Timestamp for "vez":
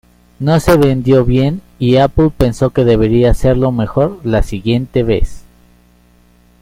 5.03-5.43